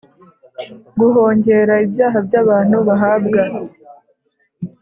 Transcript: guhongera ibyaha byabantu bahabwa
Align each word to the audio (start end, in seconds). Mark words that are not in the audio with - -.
guhongera 0.99 1.73
ibyaha 1.85 2.17
byabantu 2.27 2.77
bahabwa 2.87 3.41